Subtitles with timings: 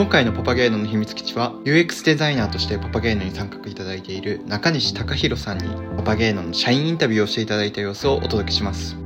[0.00, 8.96] 今回のパパゲーノの秘密基地は UX デザイナーとしてパパゲーノに参画いただいている中西高大さんにパパゲーノの社員インタビューをしていただいた様子をお届けします。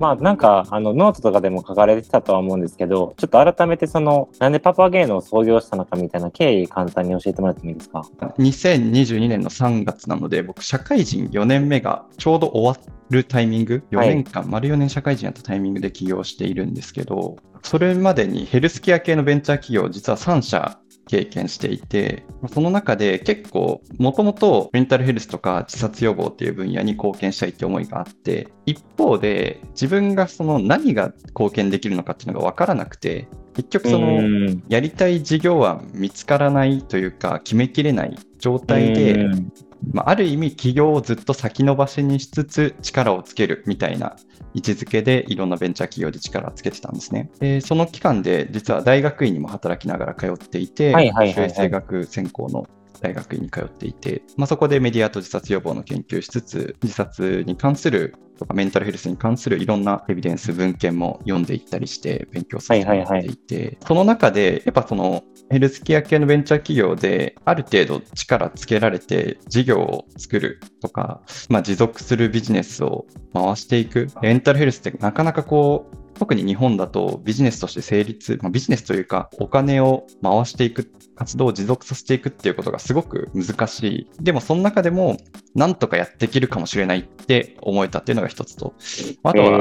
[0.00, 34.62] まあなんかあのノートとかでも書かれてたとは思うんですけど、ちょっと改めてそのなんでパパゲーノを創業したのかみたいな経緯簡単に教えてもらってもいいですか？2022年の3月なので、僕、社会人4年目がちょうど終わるタイミング、4年間、丸4年社会人やったタイミングで起業しているんですけど、それまでにヘルスケア系のベンチャー企業、実は3社経験していて、その中で結構、もともとメンタルヘルスとか自殺予防っていう分野に貢献したいって思いがあって、一方で自分がその何が貢献できるのかっていうのが分からなくて、結局その、うん。
[34.68, 39.52] やりたい事業案見つからないというか、決めきれない状態で、うん
[39.92, 44.16] まあ、ある意味企業をずっと先延ばしにしつつ力をつけるみたいな
[44.54, 47.30] 位置づけでいろんなベンチャー企業で力をつけてたんですね。
[47.40, 52.66] でその期間で実は大学院にも働きながら通っていて、はいはいはい生学専攻の
[53.00, 74.08] 大学院に通っていて、まあ、そこでメディアと自殺予防の研究しつつ、自殺に関するとかメンタルヘルスに関するいろんなエビデンス文献も読んでいったりして勉強させていて、その中でやっぱそのヘルスケア系のベンチャー企業である程度力つけられて事業を作るとか、まあ、持続するビジネスを回していく。
[74.22, 84.08] メンタルヘルスってなかなかこう、特に日本だとビジネスとして成立、まあ、ビジネスというかお金を回していく、活動を持続させていくっていうことがすごく難しい。
[84.20, 85.16] でもその中でも
[85.54, 88.74] なんとかやっていけるかもしれないって思えたっていうのが一つと、
[89.22, 89.60] あとは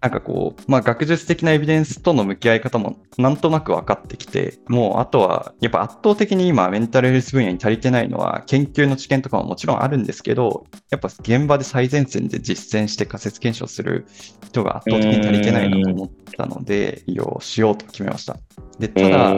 [0.00, 14.06] なんかこう、まあ、学術的なエビデンスとの向き合い方もなんとなく分かってきて、もうあとは、やっぱ圧倒的に今メンタルヘルス分野に足りてないのは、研究の知見とかももちろんあるんですけど、やっぱ現場で最前線で実践して仮説検証する
[14.46, 18.36] 人が圧倒的に足りてないなと思ったので、利用しようと決めました。
[18.78, 19.36] で、ただ、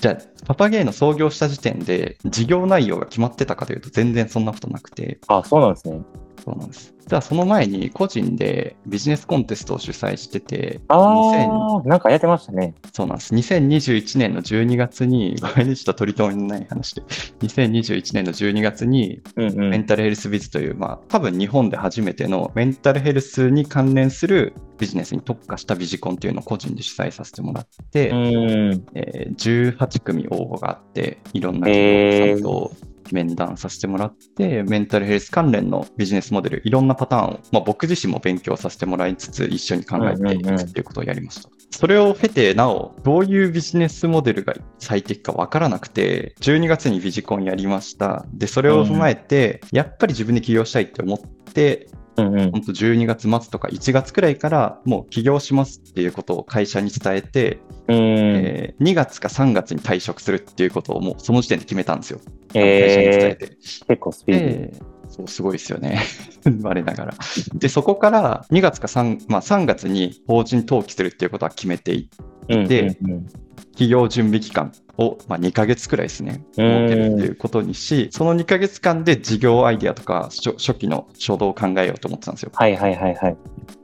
[0.00, 6.00] じゃあ、パパゲーの創業した時点で、事業内容が決まってたかというと、全然そんなことなくて、あ、そうなんですね。
[6.44, 6.94] そうなんです。
[7.06, 12.74] じゃあ、その前に個人でビジネスコンテストを主催してて、2000ああ、なんかやってましたね。
[12.92, 13.34] そうなんです。
[13.34, 17.02] 2021年の12月に、ごめんね、ちょっと取り留めのない話で、
[17.40, 19.70] 2021年の12月に、うんうん。
[19.70, 28.86] メンタルヘルスビズという、まあ、多分日本で初めてのメンタルヘルスに関連するビジネスに特化したビジコンっていうのを個人で主催させてもらって、うん。
[28.94, 32.72] えー18組応募があって、いろんな企業さんと
[33.12, 41.50] 面談させてもらって、メンタルヘルス関連のビジネスモデル、いろんなパターンを、まあ、僕自身も勉強させてもらいつつ、一緒に考えていくっていうことをやりました。
[41.70, 48.24] それを経て、なお、どういうビジネスモデルが最適かわからなくて、12月にビジコンやりました。
[48.32, 52.50] で、それを踏まえて、やっぱり自分で起業したいって思って、うんうん。
[52.52, 57.96] 本当12月末とか1月くらいからもう起業しますっていうことを会社に伝えて、うん。
[57.96, 62.20] えー2月か3月に退職するっていうことをもうその時点で決めたんですよ。
[62.52, 63.46] 会社に伝ええて。
[63.46, 64.58] ー、結構スピーディー。
[64.70, 66.00] で、そう、すごいですよね。
[66.62, 67.14] 我ながら。
[67.54, 72.08] で、そこから2月か3、まあ3月に法人登記するっていうことは決めてい
[72.48, 73.26] うんでうんうん
[73.72, 82.50] 企業準備期間を、まあ、2ヶ月くらいですね、うん設けるっていうことにし、その2ヶ月間で事業アイデアとか初初期の初動を考えようと思ってたんですよ。
[82.54, 83.36] はいはいはいはい。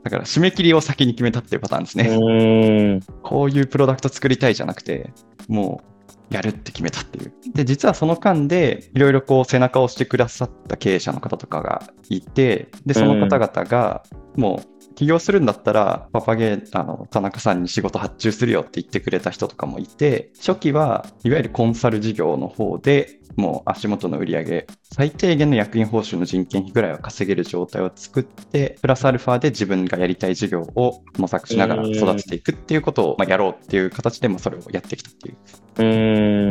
[0.03, 2.09] だから締め切りを先に決めたっていうパターンですね。
[2.09, 2.99] うん。
[3.23, 5.11] こういうプロダクト作りたいじゃなくて、
[5.47, 5.81] も
[6.31, 7.33] うやるって決めたっていう。
[7.53, 14.03] で、実はその間で、いろいろこう背中を押してくださった経営者の方とかがいて、で、その方々が、
[14.37, 35.37] もう、起業するんだったら、パパゲー、あの、田中さんに仕事発注するよって言ってくれた人とかもいて、初期はいわゆるコンサル事業の方で、もう足元の売り上げ、最低限の役員報酬の人件費ぐらいは稼げる状態を作って、プラスアルファで自分がやりたい事業を模索しながら育てていくっていうことを、まあ、やろうっていう形で、まあ、それをやってきたっていう、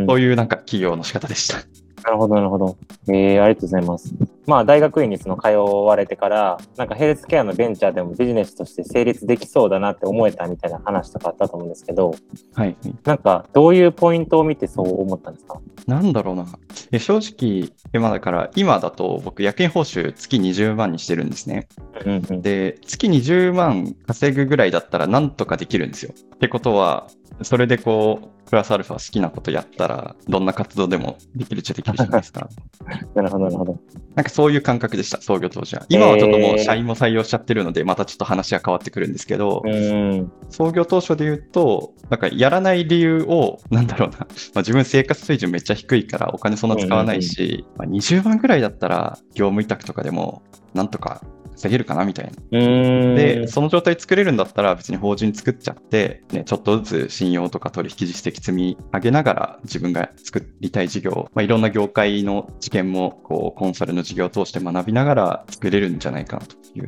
[0.00, 0.06] うん。
[0.06, 1.58] そういうなんか企業の仕方でした。
[2.02, 2.76] なるほど、なるほど。
[3.08, 4.14] えー、ありがとうございます。
[4.46, 5.48] まあ、大学院にその通
[5.86, 12.14] われてから、なんかヘルスケアのベンチャーでもビジネスとして成立できそうだなって思えたみたいな話とかあったと思うんですけど、
[12.54, 12.76] はい。
[13.04, 15.60] なんか、どういうポイントを見てそう思ったんですか？
[15.86, 16.46] なんだろうな。
[16.92, 21.68] え正直、今だから、今だと僕、役員報酬月20万にしてるんですね。
[22.06, 22.42] うんうん。
[22.42, 26.12] で、月20万稼ぐぐらいだったらなんとかできるんですよ。
[26.34, 27.06] ってことは、
[27.42, 32.48] それでこう、プラスアルファ好きなことやったら、どんな活動でもできるっちゃできるじゃないですか。
[33.14, 33.78] なるほど、なるほど。
[34.16, 35.84] なんかそういう感覚でした、創業当時は。
[35.90, 40.32] 今はちょっともう社員も採用しちゃってるので、またちょっと話が変わってくるんですけど、うん。
[40.48, 44.28] 創業当初で言うと、なんかやらない理由を、なんだろうな、 まあ、
[44.60, 51.22] 自分生活水準めっちゃ低いからお金そんな使わないし、まあ、20万ぐらいだったら業務委託とかでもなんとか
[51.60, 52.58] 防げるかなみたいな。
[52.58, 66.86] で、その状態作れるんだったら別に法人作っちゃって、ね、ちょっとずつ信用とか取引実績積み上げながら自分が作りたい事業、まあ、いろんな業界の知見もこうコンサルの事業を通して学びながら作れるんじゃないかなという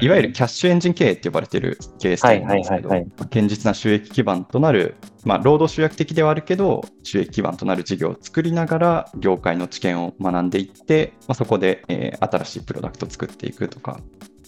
[0.00, 0.04] う。
[0.04, 4.94] いわゆるキャッシュエンジン経営って呼ばれてる経営スタイルなんですけど、堅実な収益基盤となる、
[5.26, 14.00] まあ、労働集約的ではあるけど、収益基盤となる事業を作りながら、業界の知見を学んでいって、まあ、そこで、えー新しいプロダクトを作っていくとか、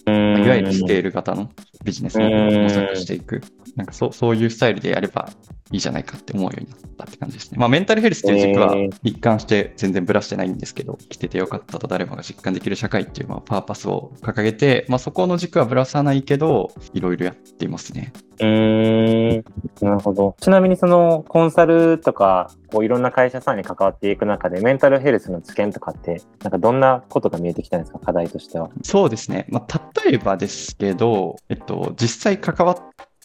[0.07, 1.51] いいわゆるスケール型の
[1.85, 3.41] ビジネスを模索していく、
[3.77, 5.31] なんかそうそういうスタイルでやれば
[5.71, 7.59] いいじゃないかって思うようになったって感じですね。
[7.59, 18.13] まあ、メンタルヘルスっていう軸はえー一貫して全然ぶらしてないんですけど、生きててよかったと誰もが実感できる社会っていうまあパーパスを掲げて、まあ、そこの軸はぶらさないけど、いろいろやっていますね。
[18.41, 19.45] うーん。
[19.81, 20.37] なるほど。
[20.41, 28.71] ちなみにそのコンサルとか、こういろんな会社さんに関わっていく中で、メンタルヘルスの知見とかって、なんかどんなことが見えてきたんですか、課題としては。
[28.83, 29.47] そうですね。
[29.49, 32.77] まあ、例えばですけど、えっと、実際関わっ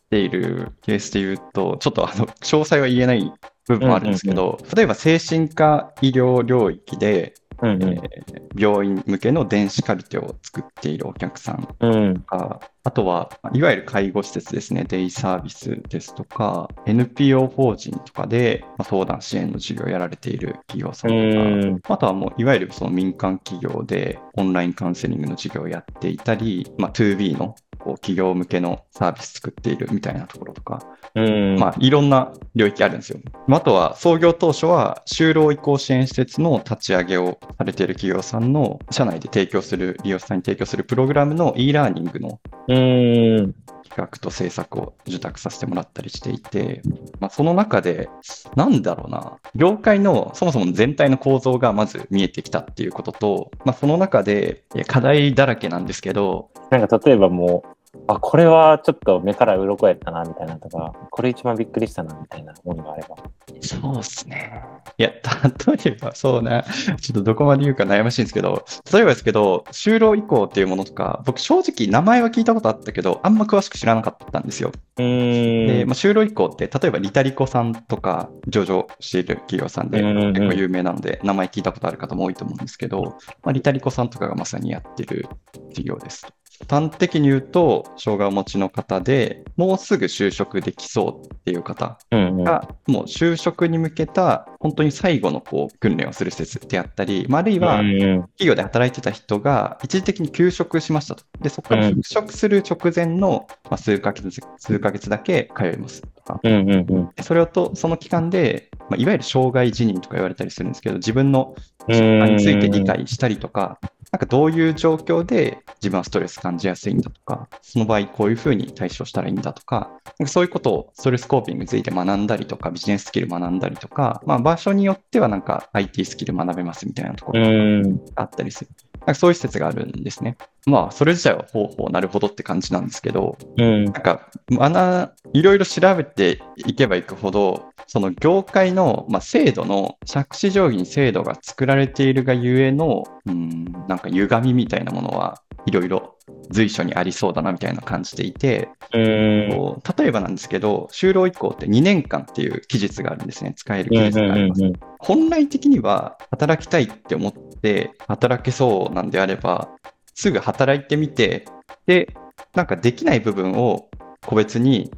[0.09, 3.31] ているケースで言うと、ちょっとあの、 詳細は言えない
[3.67, 11.93] 部分もあるんですけど、例えば精神科医療領域で、うんえー病院向けの電子カルテを作っているお客さんうん。
[11.93, 12.13] うん。
[12.15, 21.95] とか、あとは、いわゆる介護施設ですね、デイサービスですとか、NPO 法人とかでまあ相談支援の事業をやられている企業さんうとか、ん。
[21.95, 30.81] あとはもういわゆるその民間企業でオンラインカウンセリングの事業をやっていたり、まあ、2B のこう企業向けのサービス作っているみたいなところとか、
[31.15, 31.55] うん。
[31.59, 33.19] まあ、いろんな領域あるんですよ。
[33.49, 42.39] あとは創業当初は就労移行支援施設の立ち上げをされている企業さんの社内で提供する、利用者さんに提供するプログラムの e ラーニングの
[42.69, 43.53] うん。
[43.83, 46.81] 企画と制作を受託させてもらったりしていて、
[47.19, 48.09] まあ、その中で、
[48.55, 57.72] なんだろうな、業界のそもそも全体の構造がまず見えてきたっていうことと、まあ、その中で課題だらけなんですけど、なんか例えばもう、
[58.07, 63.15] あ、これはちょっと目から鱗やったな、みたいなとか、これ一番びっくりしたな、みたいなものがあれば。
[63.61, 64.61] そうですね。
[64.97, 74.71] いや、例えば、そうな、ちょっとどこまで言うか悩ましいんですけど、例えばですけど、就労移行っていうものとか、僕正直名前は聞いたことあったけど、あんま詳しく知らなかったんですよ。
[74.97, 85.27] で、まあ、就労移行って、例えばリタリコさんとか上場している企業さんで結構有名なので、名前聞いたことある方も多いと思うんですけど、まあ、リタリコさんとかがまさにやってる
[85.71, 86.27] 事業です。
[86.69, 92.43] 端的に言うと、障害をお持ちの方でもうすぐ就職できそうっていう方うんうん。
[92.43, 101.23] が、もう就職に向けた本当に最後のこう訓練をする施設であったり、まああるいはうんうん企業で働いてた人が一時的に休職しましたと。
[101.41, 106.39] で、そこからうん復職する直前の、まあ、数ヶ月、数ヶ月だけ通いますとか。
[106.43, 107.09] うんうんうん。
[107.15, 111.55] でそれをと、その期間で、まあ、いわゆる障害辞任とか言われたりするんですけど、自分の
[111.87, 113.79] うん疾患について理解したりとか、
[114.13, 119.89] なんかどういう状況で自分はストレス感じやすいんだとか、その場合こういうふうに対処したらいいんだとか、
[120.19, 127.99] なんかそういうことをストレスコーピングについて学んだりとか、ビジネススキル学んだりとか、まあ場所によってはなんか IT スキル学べますみたいなとこうろがん。
[128.13, 128.69] あったりする。
[128.99, 130.37] なんかそういう施設があるんですね。
[130.65, 133.85] まあそれ自体はほうほうなるほどって感じなんですけど、うん。
[133.85, 146.15] なんか、学、いろいろ調べていけばいくほど、その業界の、まあ、制度の、借子定規に制度が作られているがゆえの、うん、なんか歪みみたいなものはいろいろ
[146.49, 149.49] 随所にありそうだなみたいな感じていて、うん。
[149.51, 153.53] こう例えばなんですけど、就労移行って2年間っていう期日があるんですね。
[153.55, 154.63] 使える期うん日があります。
[154.63, 159.69] うん本来的には働きたいって思って働けそうなんであれば、
[160.15, 161.45] すぐ働いてみて、
[161.85, 162.15] で、
[162.55, 163.89] なんかできない部分を
[164.25, 164.91] 個別に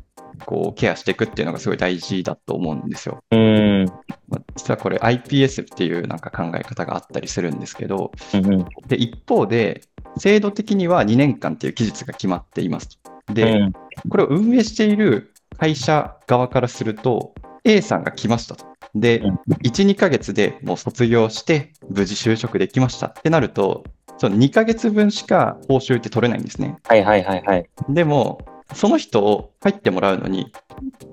[0.45, 3.23] こうケアしていくっていうのがすごい大事だと思うんですよ。
[3.31, 3.85] うん。
[4.27, 8.65] まあ実はこれ iPS っていうなんか考え方があったりするんですけど、うんうん。
[8.87, 9.81] で、一方で、
[10.17, 13.33] 制度的には2年間っていう期日が決まっていますと。
[13.33, 13.71] で、
[14.07, 17.33] これを運営している会社側からすると、
[17.63, 18.74] A さんが来ましたと。
[18.95, 23.83] でうん、1、2ヶ月でもう卒業して、無事就職できましたってなると、
[24.17, 26.77] その2ヶ月分しか報酬って取れないんですね。
[26.85, 27.69] はいはいはいはい。
[27.89, 28.39] でも、
[28.73, 30.51] その人を入ってもらうのに、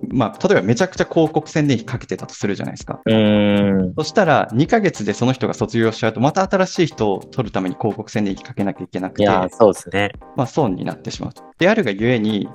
[0.08, 3.00] まあ、例えばめちゃくちゃ広告宣伝費かけてたとするじゃないですか。
[3.04, 3.94] うん。
[3.96, 10.12] そしたら、2ヶ月でその人が卒業しちゃうと、また新しい人を取るために広告宣伝費かけなきゃいけなくて、いや、そうですね。
[10.36, 11.42] まあ、損になってしまうと。
[11.58, 12.48] であるがゆえに、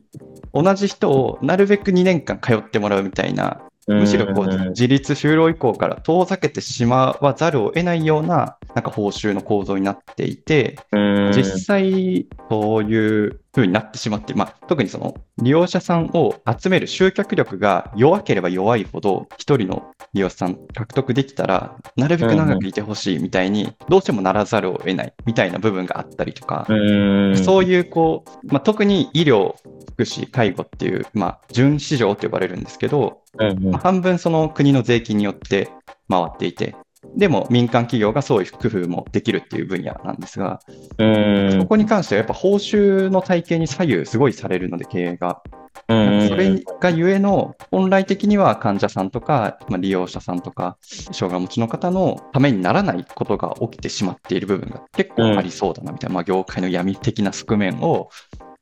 [0.53, 10.97] 同じ人をなるべく2年間通ってもらうみたいな、むしろこううん自立就労以降から遠ざけてしまわざるを得ないようななんか報酬の構造になっていて、う
[11.29, 11.31] ん。
[11.33, 27.37] 実際そういう風になってしまって、まあ、特にその利用者さんを集める集客力が弱ければ弱いほど、一人の利用者さん獲得できたら、なるべく長くいてほしいみたいに、どうしてもならざるを得ないみたいな部分があったりとか、うん。
[27.37, 29.55] そういうこう、まあ、特に医療、
[29.93, 35.69] 福祉、介護っていう、まあ、準市場と呼ばれるんですけど、まあ半分その国の税金によって
[36.09, 36.75] 回っていて、
[37.15, 40.59] でも民間企業がそういう工夫もできるっていう分野なんですが、
[40.97, 41.61] うん。
[41.61, 45.41] そこに関してはやっぱ報酬の体系に左右すごいされるので、経営が。
[45.89, 46.27] うん。
[46.27, 50.77] それがゆえの、本来的には患者さんとか、まあ、利用者さんとか、
[51.11, 58.09] 障害持ちの方のためにならないことが起きてしまっている部分が結構ありそうだなみたいな、まあ、業界の闇的な側面を、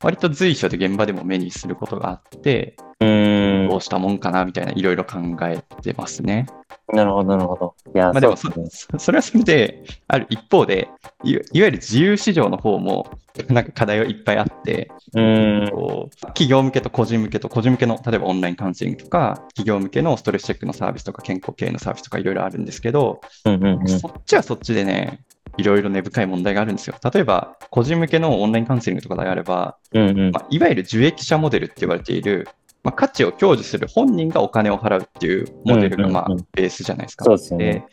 [0.04, 3.70] 割と随所で現場でも目にすることがあって、うん。
[3.70, 6.46] どうしたもんかなみたいな、いろいろ考えてますね。
[6.94, 7.75] なるほど、なるほど。
[7.94, 8.68] いや、まあ、でもそね。
[9.00, 10.89] それはそれで、ある一方で
[11.24, 13.08] い、いわゆる自由市場の方も、
[13.50, 15.70] なんか課題はいっぱいあって、うん。
[15.72, 23.88] こう企業向けと個人向けと、個人向けの、例えばオンラインカウンセリングとか、企業向けのストレスチェックのサービスとか、健康系のサービスとかいろいろあるんですけど、うんうんうん。
[23.88, 25.20] そっちはそっちでね、
[25.58, 26.96] いろいろ根深い問題があるんですよ。
[27.13, 32.48] 例えば、個人向けのオンラインカウンセリングとかであれば、うんうんまあ、いわゆる受益者モデルって言われている、
[32.86, 37.25] まあ、価値を享受する本人がお金を払うっていうモデルが、まあベースじゃないですか。
[37.58, 37.84] で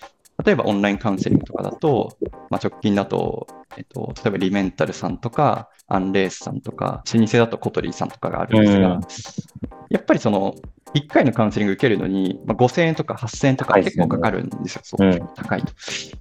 [0.45, 2.17] 例えばオンラインカウンセリングとかだと、
[2.51, 3.47] まあ、直近だと、
[3.77, 9.01] えっと、例えばリメンタルさんとか、アンレースさんとか、老舗だとコトリーさんとかがあるんですが、うん
[9.91, 10.55] やっぱりその、
[10.95, 14.81] 1回のカウンセリング受けるのに、まあ、5000円とか8000円とか結構かかるんですよ。
[14.85, 15.71] そううん高いと。
[15.71, 15.75] い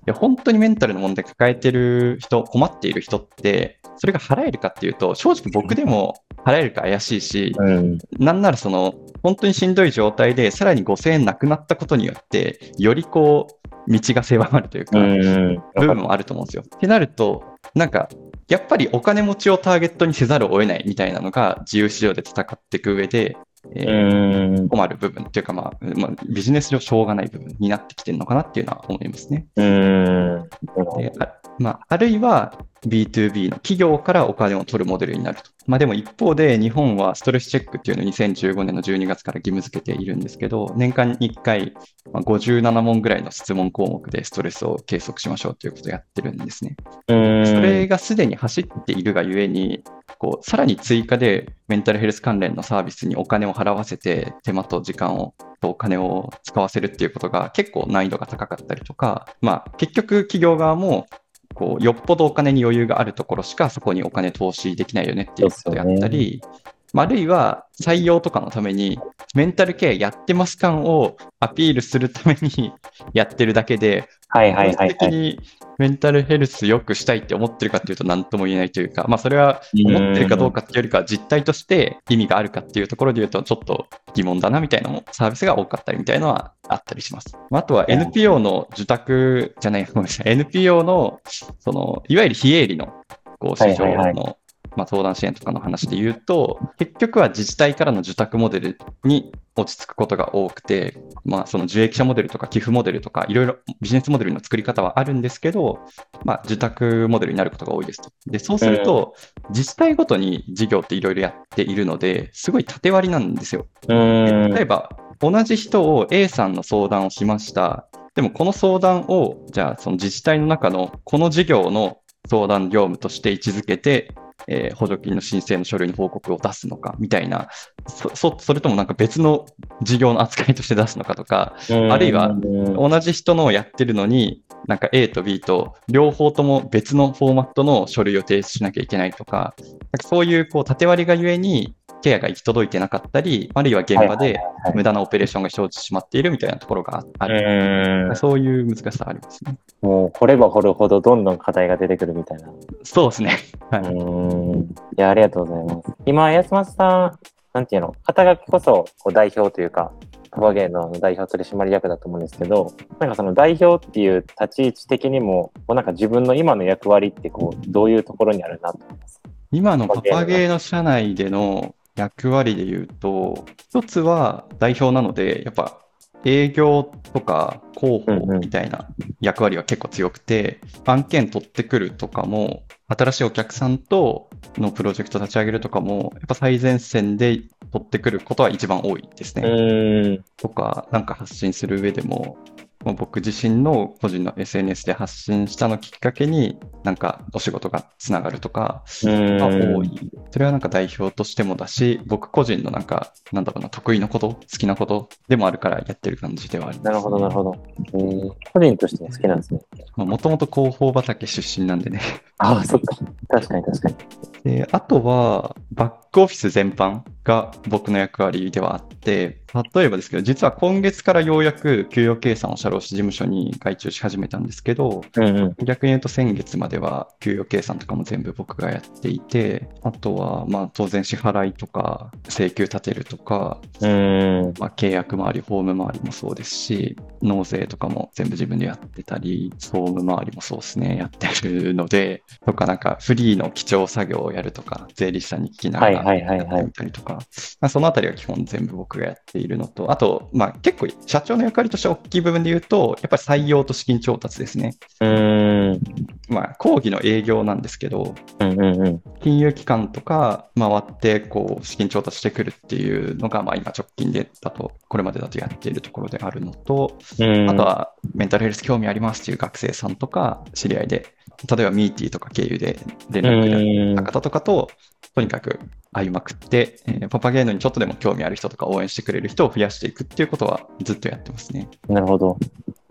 [0.05, 7.99] や、本当にメンタルの問題抱えてる人、困っている人って、それが払えるかっていうと、正直僕でも払えるか怪しいし、うん。
[8.17, 13.45] なんならその、本当にしんどい状態で、さらに5000円なくなったことによって、よりこ
[13.87, 15.61] う、道が狭まるというか、うん。
[15.75, 16.63] 部分もあると思うんですよ。
[16.63, 17.43] ってなると、
[17.75, 18.09] なんか、
[18.49, 23.37] やっぱりお金持ちをターゲットにせざるを得ないみたいなのが自由市場で戦っていく上で、
[23.75, 24.69] えーうん。
[24.69, 29.47] 困る部分っていうか、まあ、まあ、ビジネス上しょうがない部分になってきてるのかなっていうのは思いますね。
[29.55, 30.49] うん。
[30.97, 35.51] であまあ、あるいは B2B の企業からお金を取るモデルになると。
[35.67, 41.73] まあ、でも一方で日本はストレスチェックっていうのを2015年の12月から義務付けているんですけど、年間に1回、
[42.11, 46.75] まあ、57問ぐらいの質問項目でストレスを計測しましょうということをやってるんですね。
[47.07, 47.45] うん。
[47.45, 49.83] それがすでに走っているがゆえに、
[50.21, 61.07] こう、さらに追加でメンタルヘルス関連のサービスにお金を払わせて、手間と時間を、とお金を使わせるっていうことが結構難易度が高かったりとか、まあ、結局企業側も、
[61.55, 66.70] こう、よっぽどお金に余裕があるところしかそこにお金投資できないよねっていうことであったり、ね。
[67.03, 68.99] あ、あるいは採用とかのために、
[69.33, 72.73] メンタルケアやってます感をアピールするために
[73.13, 75.11] やってるだけで、はいはいはいはい。
[75.11, 75.39] に
[75.77, 87.35] メンタルヘルス良くしたいって思ってるかっていうと何とも言えないというか、まあそれは思ってるかどうかっていうよりかは実態として意味があるかっていうところで言うとちょっと疑問だなみたいなのもサービスが多かったりみたいなのはあったりします。
[87.51, 91.19] あとは NPO の受託じゃない、ごめんなさい、NPO の
[91.59, 92.93] そのいわゆる非営利の
[93.39, 94.37] こう市場の
[94.75, 105.79] まあ、相談支援とかの話で言うと、結局は自治体からの受託モデルに落ち着くことが多くて、まあ、その受益者モデルとか寄付モデルとか、いろいろビジネスモデルの作り方はあるんですけど、
[106.23, 108.11] まあ、受託モデルになることが多いですと。
[108.27, 109.15] で、そうすると、
[109.49, 113.67] 自治体ごとに事業っていろいろやっているので、すごい縦割りなんですよ。
[113.89, 114.53] うん。
[114.53, 114.89] 例えば、
[115.19, 117.87] 同じ人を A さんの相談をしました。
[118.15, 124.13] でも、この相談を、じゃあ、その自治体の中のこの事業の相談業務として位置づけて、
[124.47, 127.49] えー補助金の申請の書類の報告を出すのかみたいな、
[127.87, 129.45] そそそれともなんか別の
[129.81, 131.55] 事業の扱いとして出すのかとか、
[131.89, 139.71] あるいはうん同じ人のをやってるのに、なんか A と B と両方とも別のフォーマットの書類を提出しなきゃいけないとか、なん
[140.01, 144.39] かそういうこう縦割りがゆえにケアが行き届いてなかったり、あるいは現場で
[144.73, 148.07] 無駄なオペレーションが生じてしまっているみたいなところがある。
[148.09, 148.15] うん。
[148.15, 149.57] そういう難しさがありますね。
[149.81, 152.49] もう掘れば掘るほどどんどん課題が出てくるみたいな。
[152.83, 153.37] そうですね。
[153.69, 153.81] はい。
[153.83, 154.61] うん。
[154.61, 154.65] い
[154.97, 155.93] や、ありがとうございます。
[156.05, 157.19] 今、安松さん、
[157.53, 159.91] なんていうの、肩書きこそこう代表というか、
[160.31, 169.21] パパゲーの代表取締役だと思うんですけど、なんかその代表っていう立ち位置的にも、こうなんか自分の今の役割ってこう、どういうところにあるなと思います。
[169.51, 175.79] 今のパパゲーの社内での役割で言うと、一つは代表なので、やっぱ
[176.25, 178.89] 営業とか広報みたいな
[179.19, 187.41] 役割は結構強くて、案件取ってくるとかも、新しいお客さんとのプロジェクト立ち上げるとかも、やっぱ最前線で
[187.71, 189.47] 取ってくることは一番多いですね。
[189.47, 190.25] うん。
[190.37, 192.37] とか、なんか発信する上でも、
[192.83, 200.11] もう僕自身の個人の SNS で発信したのきっかけに、なんかお仕事がつながるとかうんが多い。
[200.31, 207.55] それはなんか代表としてもだし、僕個人のなんか、なんだろうな、得意なこと、好きなことでもあるからやってる感じではあります、なるほど、なるほど。
[207.93, 209.61] えー個人としても好きなんですね。
[209.95, 212.01] もともと広報畑出身なんでね。
[212.37, 212.97] ああ、そっか。
[213.29, 213.95] 確かに確かに。
[214.43, 219.41] で、あとは、バックオフィス全般が僕の役割ではあって、
[219.73, 225.65] 例えばですけど、実は今月からようやく給与計算を社労士事務所に外注し始めたんですけど、うんうん。
[225.65, 234.53] 逆に言うと先月までは給与計算とかも全部僕がやっていて、あとはまあ当然支払いとか請求立てるとか、うーん。
[234.59, 247.13] まあ、契約周り、法務周りもそうですし、納税とかも全部自分でやってたり、総務周りもそうですね、やってるので、とかなんかフリーの基調作業をやるとか、税理士さんに聞きながらはいはいはいはいやってみたりとか、
[247.59, 254.75] まあ、そのあたりは基本全部僕がやっているのと、あと、まあ結構社長の役割として大きい部分で言うと、やっぱり採用と資金調達ですね。
[254.99, 255.81] うーん。
[256.29, 259.01] まあ講義の営業なんですけど、うんうんうん。
[259.21, 271.05] 金融機関とか回ってこう資金調達してくるっていうのが、まあ、今直近でだと、これまでだとやっているところであるのと、うんあとはメンタルヘルス興味ありますっていう学生さんとか知り合いで、
[271.49, 272.77] 例えばミーティーとか経由で
[273.09, 274.69] 連絡でた方とかと、
[275.13, 275.59] とにかく
[275.91, 281.69] 会いまくって、えーパパゲーノにちょっとでも興味ある人とか応援してくれる人を増やしていくっていうことはずっとやってますね。
[281.89, 282.37] なるほど。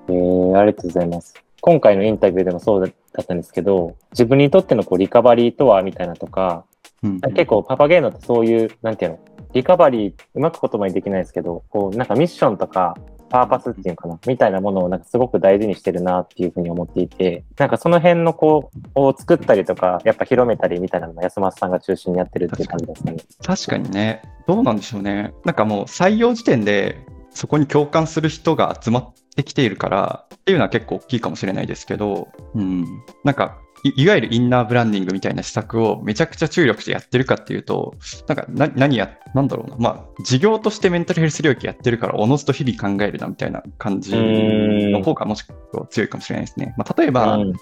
[0.08, 1.34] えー、ありがとうございます。
[1.60, 6.64] 今回のインタビューでもそうだったんですけど、自分にとってのこうリカバリーとはみたいなとか、
[7.02, 9.18] うん結構パパゲーノってそういう、なんていうの、
[9.54, 12.96] リカバリー、うまく言葉にできないですけど、こう、なんかミッションとか、
[13.30, 23.16] パーパスっていうのかな、みたいなものをなんかすごく大事にしてるなっていうふうに思っていて、なんかその辺のこう、を作ったりとか、やっぱ広めたりみたいなのが安松さんが中心にやってるっていう感じですかね。
[23.42, 25.32] 確かにね、どうなんでしょうね。
[25.44, 32.84] なんかもう採用時点でそこに共感する人が集まってきているからっていうのは結構大きいかもしれないですけど、うん、
[33.24, 37.94] なんかいいわゆるインナーブランディングみたいな施策をめちゃくちゃ注力してやってるかっていうと、
[38.26, 46.74] なんかな何や、なんだろうな、まあ、事業としてメンタルヘルス領域やってるから、おのずと日々考えるなみたいな感じの方がもしかしたら強いかもしれないですね。
[46.76, 47.54] まあ、例えば、うん。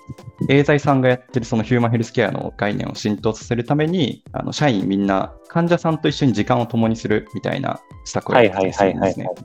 [0.49, 9.37] エーザイさんがやってるそのヒューマンヘルスケアの概念を浸透させるために、あの社員みんな患者さんと一緒に時間を共にするみたいな施策をやってたりんですねはい。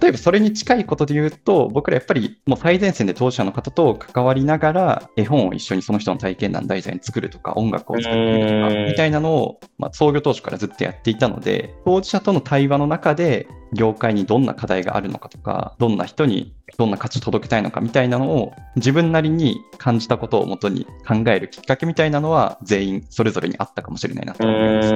[0.00, 24.94] 例えばそれに近いことで言うと、僕らやっぱりもう最前線で当事者の方と関わりながら、絵本を一緒にその人の体験談題材に作るとか、音楽を作ってみるとか、うんみたいなのを、まあ、創業当初からずっとやっていたので、当事者との対話の中で、業界にどんな課題があるのかとか、どんな人にどんな価値を届けたいのかみたいなのを自分なりに感じたことをもとに考えるきっかけみたいなのは全員それぞれにあったかもしれないなとう思います。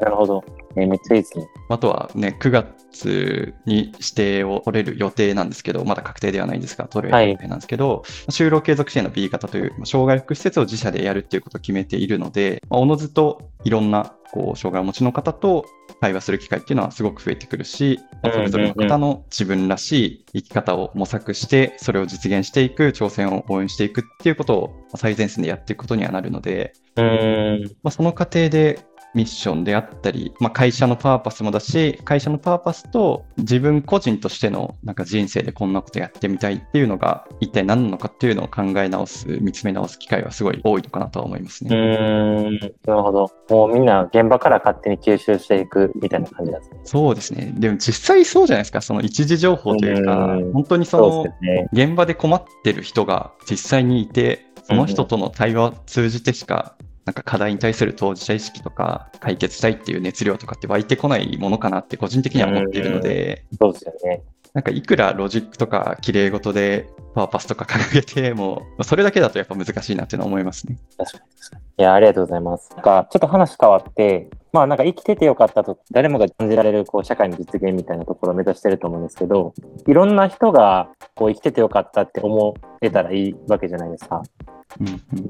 [0.00, 0.44] なるほど。
[0.76, 1.48] えーめっちゃいいですね。
[1.68, 15.64] あとはね、9月に指定を取れる予定なんですけど、まだ確定ではないんですが、取れる予定なんですけど、就労継続支援の B 型という、まあ障害福祉施設を自社でやるっていうことを決めているので、まあおのずといろんなこう障害をお持ちの方と
[16.00, 27.76] 対話する機会っていうのはすごく増えてくるし、まあそれぞれの方の自分らしい生き方を模索して、それを実現していく、挑戦を応援していくっていうことをまあ最前線でやっていくことにはなるので、うーん。
[27.82, 28.80] まあ、その過程で
[29.14, 41.74] ミッションであったり、まあ、会社のパーパスもだし、会社のパーパスと自分個人としてのなんか人生でこんなことやってみたいっていうのが一体何なのかっていうのを考え直す、見つめ直す機会はすごい多いのかなとは思いますうね。
[41.74, 42.58] ーん。
[42.86, 43.30] なるほど。
[43.48, 46.80] もうみんな現場から勝手に吸収していくみたいな感じなんですね。
[46.84, 47.52] そうですね。
[47.56, 48.80] でも実際そうじゃないですか。
[48.80, 51.26] その一時情報というかうん、本当にその。
[51.72, 56.76] 現場で困ってる人が実際にいて、その人との対話を通じてしか、
[57.08, 64.22] なんか課題に対する当事者意識とか、解決したいっていう熱量とかって湧いてこないものかなって個人的には思っているので、そうですよね。
[64.52, 70.76] なんかいくらロジックとか綺麗事でパワーパスとか掲げても、それだけだとやっぱ難しいなっていうのは思いますね。
[70.98, 71.62] 確かに確かに。
[71.78, 72.70] いや、ありがとうございます。
[72.74, 79.54] なんか、ちょっと話変わって、まあなんか生きててよかったと、誰もが感じられる、こう、社会の実現みたいなところを目指してると思うんですけど、
[79.86, 84.22] いろんな人が、こう、生きててよかったって思えたらいいわけじゃないですか。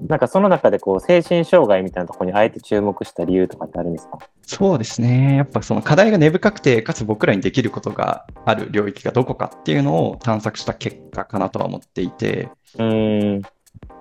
[0.08, 4.18] なんかその中で、こう、精神障害みたいなところにあえて注目した理由とかってあるんですか？
[4.42, 5.36] そうですね。
[5.36, 13.42] やっぱその課題が根深くて、かつ僕らにできることがある領域がどこかっていうのを探索した結果かなとは思っていて、うーん。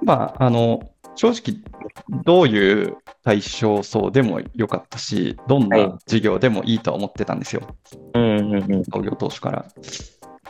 [0.02, 1.62] まあ、あの、正直、
[2.24, 7.64] どういう対象層でもよかったし、どんはいな事業でもいいとは思ってたんですよ。
[8.14, 8.86] うんうんうん。
[8.86, 9.66] 創業当初から。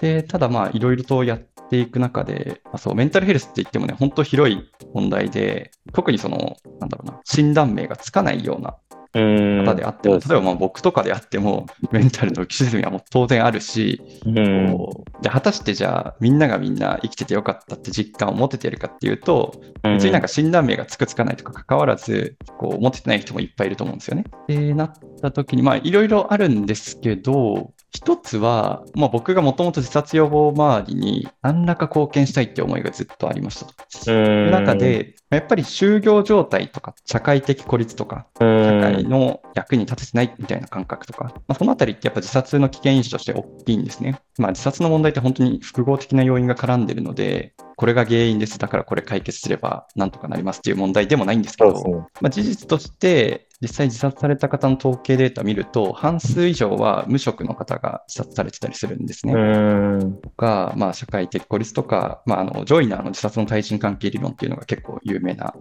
[0.02, 8.76] で、ただまあ、いろいろとやっていく中で、まあそう、メンタルヘルスって言ってもね、本当広い問題で、特にその、なんだろうな、診断名がつかないような
[9.14, 9.66] うん。
[9.66, 14.72] 方であっても、例えばまあ僕とかであっても、メンタルの浮き沈みはもう当然あるし、うん。
[14.72, 24.26] こうじゃあ果たしてじゃあみんながみんな生きててよかったって実感を持ててるかっていうと、別になんか診断名がつくつかないとか関わらず、こう持ててない人もいっぱいいると思うんですよね。
[24.48, 33.74] で、なった時に、まあいろいろあるんですけど、一つは、まあ僕がもともと自殺予防周りに何らか貢献したいって思いがずっとありましたと。
[33.74, 33.76] う。
[33.90, 44.22] そうん中、で、やっぱり就業状態とか社会的孤立とか、社社会の役に立ててないみたいな感覚とか、まあ、そのあたりってやっぱ自殺の危険因子として大きいんですね。
[44.38, 48.60] まあ自殺の問題って本当に複合的な要因が絡んでるので、これが原因です。
[48.60, 52.08] だからこれ解決すればなんとかなりますっていう問題でもないんですけど。
[52.22, 59.34] まあ、事実として実際自殺された方の統計データ見ると、半数以上は無職の方が自殺されてたりするんですね。
[59.34, 60.22] うん。
[60.22, 65.56] とか、まあ、社会的孤立とか、まあ、あのジョイナーの自殺の対人関係理論っていうのが結構有名な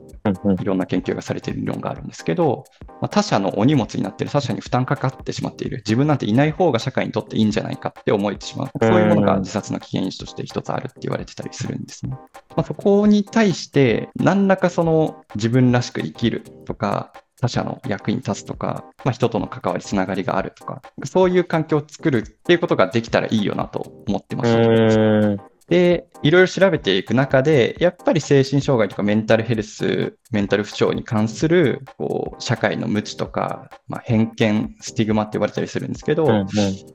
[0.61, 2.65] いろんな研究がされている理論があるんですけど、
[3.01, 8.71] まあ、他者のお荷物になっている、他者に負担かかってしまっている、自分なんていない方が社会にとっていいんじゃないかって思えてしまう。
[8.81, 12.13] そういうものが自殺の危険因子として一つあるって言われてたりするんですね。
[12.57, 24.59] まあ、そこに対して、何らかその自分らしく生きるとか、他者の役に立つとか、まあ、人との関わり、つながりがあるとか、そういう環境を作るっていうことができたらいいよなと思ってました。
[24.59, 25.41] うん。
[25.69, 36.47] で、いろいろ調べていく中で、やっぱり精神障害とかメンタルヘルス、メンタル不調に関する、こう、社会の無知とか、まあ、偏見、スティグマって呼ばれたりするんですけど、うん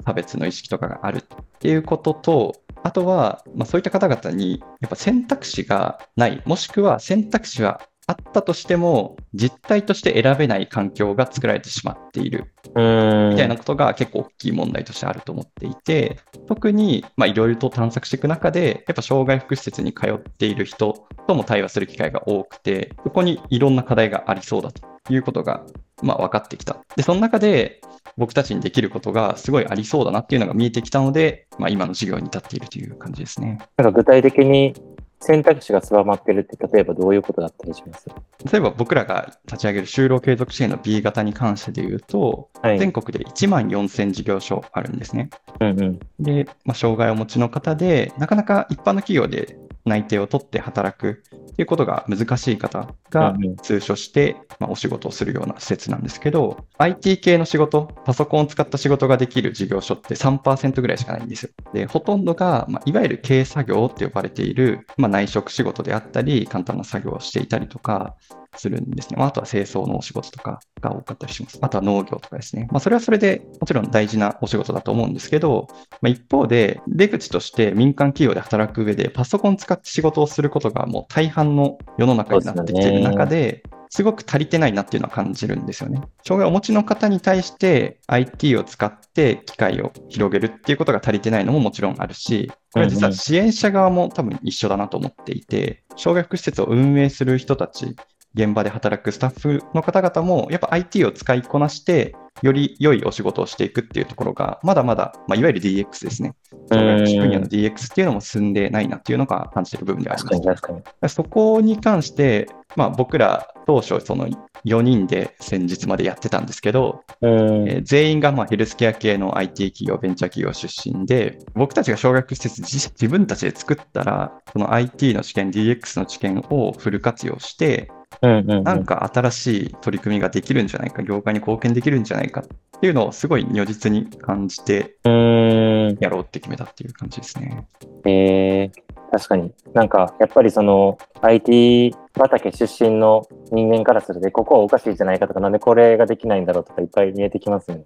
[0.05, 1.23] 差別の意識とかがあるっ
[1.59, 13.29] ていうことと、あとは、まあ、そういった方々に、やっぱ選択肢がない、もしくは選択肢はあったとしても、実態として選べない環境が作られてしまっているうん。
[13.31, 25.63] みたいなことが結構大きい問題としてあると思っていて、特にまあいろいろと探索していく中で、やっぱ障害福祉施設に通っている人とも対話する機会が多くて、そこにいろんな課題がありそうだということが
[26.01, 26.77] まあ分かってきた。
[26.95, 27.81] で、その中で
[28.17, 33.59] 僕たちにできることがすごいありそうだなっていうのが見えてきたので、まあ今の授業に至っているという感じですね。
[33.77, 34.73] なんか具体的に
[35.21, 38.09] 選択肢が狭まってるって、例えばどういうことだったりします？
[38.51, 42.79] 例えば僕らが立ち上げる就労継続支援の B 型に関してで言うと、はい。
[42.79, 45.29] 全国で1万4000事業所あるんですね。
[45.59, 45.99] うんうん。
[46.19, 61.49] で、まあ、障害をお持ちの方で、なかなか一般の企業で内定を取って働くっていうことが難しい方が通所して、まあ、お仕事をするような施設なんですけど、IT 系の仕事、パソコンを使った仕事ができる事業所って3%ぐらいしかないんですよ。
[61.73, 68.15] で、ほとんどが、まあ、いわゆる軽作業って呼ばれている、まあ、内職仕事であったり、簡単な作業をしていたりとか、
[68.55, 69.17] するんですね。
[69.17, 71.59] まあ、あとは清掃のお仕事とかが多かったりします。
[71.61, 72.67] あとは農業とかですね。
[72.71, 75.67] まあ、それはそれでもちろん大事なお仕事だと思うんですけど、
[76.01, 86.01] まあ、一方で、出口として民間企業で働く上で、パソコン使って仕事をすることがもう大半の世の中になってきている中で、すごく足りてないなっていうのは感じるんですよね。
[86.25, 97.97] 障害をお持ちの方に対して IT を使って機会を広げるっていうことが足りてないのももちろんあるし、これは実は支援者側も多分一緒だなと思っていて、障害福祉施設を運営する人たち、
[98.33, 106.33] 現場で働くスタッフの方々も、やっぱ IT を使いこなして、より良いお仕事をしていくっていうところが、まだまだ、まあ、いわゆる DX ですね。
[106.69, 110.73] 分野の DX っていうのも進んでないなっていうのが感じている部分ではあります確か。
[110.73, 111.09] に確かに。
[111.09, 114.27] そこに関して、まあ、僕ら当初その
[114.65, 117.69] 4人で先日までやってたんですけど、うん。
[117.69, 127.91] えー全員がまあヘルスケア系の IT 企業、ベンチャー企業出身で、僕たちが小学施設自自分たちで作ったら、その IT の知見、DX の知見をフル活用して。
[128.21, 135.97] なんか新しい取り組みができるんじゃないか、業界に貢献できるんじゃないかっていうのをすごい如実に感じてうーん。
[135.99, 137.67] やろうって決めたっていう感じですね。
[138.05, 139.51] えー、確かに。
[139.73, 147.85] なんか、やっぱりその、IT 畑出身の人間からすると、ここはおかしいじゃないかとか、なんでこれができないんだろうとか、いっぱい見えてきますね。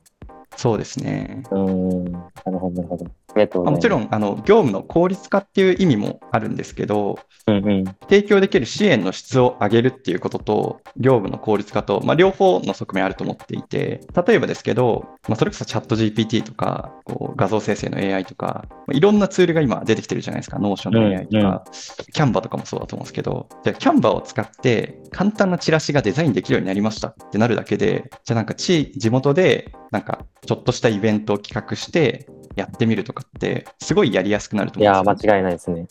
[0.58, 1.44] そうですね。
[1.52, 2.12] うーん。
[2.12, 3.06] なるほど、なるほど。
[3.36, 7.84] もちろん、あの、業務の効率化っていう意味もあるんですけど、うんうん。
[8.10, 20.60] 提供できる支援の質を上げるっていうことと、業務の効率化と、まあ、両方の側面あると思っていて、例えばですけど、まあ、それこそチャット GPT とか、こう画像生成の AI とか、まあいろんなツールが今出てきてるじゃないですか。
[20.60, 21.66] Notion の AI とか、
[22.14, 35.88] Canva とかもそうだと思うんですけど、じゃあ Canva を使って簡単なチラシがデザインできるようになりましたってなるだけで、じゃあなんか地、地元で、なんかちょっとしたイベントを企画してやってみるとかって、すごいやりやすくなるとい思うんですよ、やー、間違いないですね。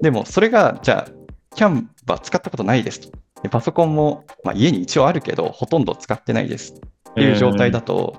[0.00, 1.12] でも、それが、じゃあ、
[1.54, 3.18] キャンバ使ったことないですと。
[3.42, 6.74] でパソコンも、まあ、家に一応あるけど、ほとんど使ってないです
[7.10, 8.16] っていう状態だと、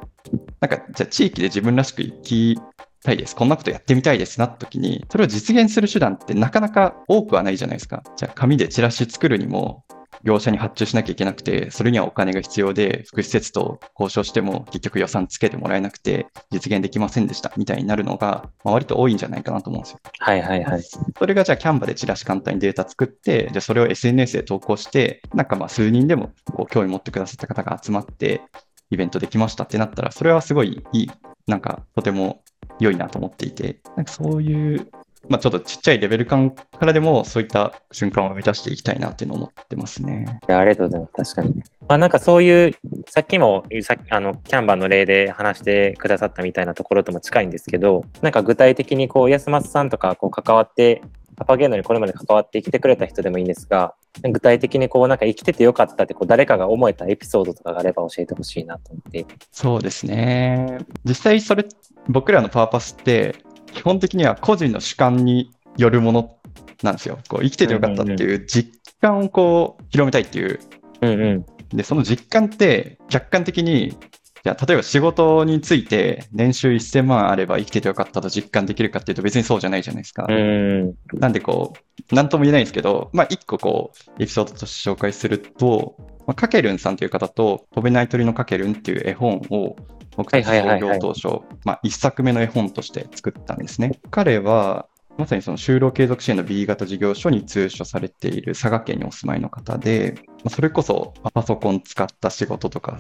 [0.60, 2.60] なんか、じゃあ地域で自分らしく生き
[3.04, 3.36] たいです。
[3.36, 8.04] こんなことやってみたいですなった時に、それを実現する手段ってなかなか多くはないじゃないですか。
[8.16, 9.84] じゃあ、紙でチラシ作るにも、
[10.26, 20.00] 業者に発注しなきゃいけなくて、それにはお金が必要で、福祉施設と交渉しても結局予算つけてもらえなくて、実現できませんでしたみたいになるのが、まあ、割と多いんじゃないかなと思うんですよ。
[20.20, 20.82] はいはいはい。
[20.82, 28.42] それがじゃあキャンバでチラシ簡単にデータ作って、じゃあそれを SNS で投稿して、なんかまあ数人でもこう興味持ってくださった方が集まって、
[28.90, 31.12] イベントできましたってなったら、それはすごいいい、
[31.46, 32.42] なんかとても
[32.80, 34.88] 良いなと思っていて、なんかそういう、
[35.30, 40.40] まあちょっとちっちゃいレベル感からでもそういった瞬間を生み出していきたいなっていうのを思ってますね。
[40.48, 41.36] いや、ありがとうございます。
[41.36, 41.64] 確かに。
[41.88, 42.74] まあなんかそういう、
[43.08, 51.02] さっきも、さっきあの、キャンバーの例で話してくださったみたいなところとも近いんですけど、なんか具体的にこう、安松さんとかこう関わって、
[51.36, 59.26] パパゲーノにこれまで関わってきてくれた人でもいいんですが、具体的にこうなんか生きててよかったってこう誰かが思えたエピソードとかがあれば教えてほしいなと思って。
[59.52, 60.78] そうですね。
[61.04, 61.66] 実際それ、
[62.08, 63.36] 僕らのパーパスって、
[63.76, 66.38] 基本的には個人の主観によるもの
[66.82, 67.20] なんですよ。
[67.28, 70.60] こう生きててよかったっていう実感をこう広めたいっていう。
[71.02, 71.78] うんうん。
[71.78, 73.98] で、その実感って客観的に、
[74.44, 80.26] じゃあ例えば仕事について年収1000万あれば生きててよかったと実感できるかっていうと別にそうじゃないじゃないですか。
[80.30, 80.94] うん。
[81.14, 81.74] なんでこ
[82.12, 85.96] う、なんとも言えないんですけど、まあ一個こう、エピソードとして紹介すると、
[86.28, 89.76] まあ、かけるんさんという方と、飛べない鳥のかけるんっていう絵本を、
[90.16, 91.28] 僕たち創業当初、
[91.64, 94.00] まあ一作目の絵本として作ったんですね。
[94.12, 103.00] 彼は、まさにその就労継続支援の B 型事業所に通所されている佐賀県にお住まいの方で、まあそれこそまあパソコン使った仕事とか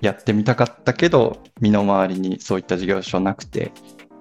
[0.00, 3.72] やってみたかったけど、身の回りにそういった事業所なくて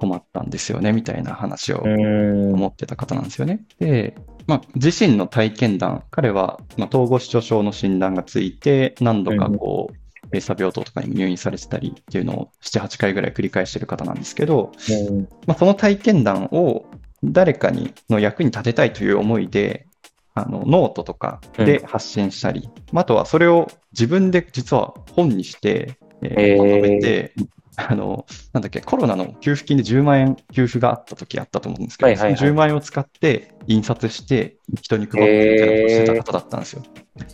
[0.03, 2.53] 困ったんですよね、みたいな話をうん。
[2.53, 3.61] 思ってた方なんですよね。
[3.79, 4.15] で、
[4.47, 9.95] まあ、自身の体験談、彼は、まあ、統合失調症の診断がついて、何度かこう、
[10.33, 15.29] 閉鎖病棟とかにも入院されてたりっていうのを7、8回ぐらい繰り返してる方なんですけど、うん。
[15.45, 16.85] まあ、その体験談を
[17.23, 19.85] 誰かにの役に立てたいという思いで、
[20.35, 27.33] あのノートとかで発信したり、まああとはそれを自分で実は本にして、えーまとめて、
[27.77, 36.83] あの、なんだっけ、コロナの給付金で10万円給付があった時あったと思うんですけど、はいはいはいその10万円を使って印刷して人に配ってみたいなことをしてた方だったんですよ。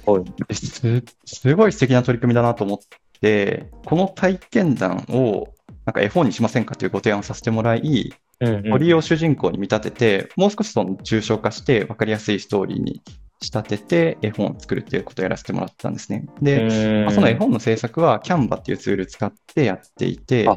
[0.06, 2.80] はいですすごい素敵な取り組みだなと思っ
[3.22, 5.50] て、この体験談を
[5.86, 8.64] なんか絵本にしませんかというご提案をさせてもらい、うんうん。
[8.64, 13.02] 鳥を主人公に見立てて、もう少しその抽象化して分かりやすいストーリーに
[13.42, 16.26] 仕立てて絵本を作るっていうことをやらせてもらったんですね。
[16.42, 20.46] で、うんまあその絵本の制作は Canva っていうツール使ってやっていて。
[20.48, 20.56] は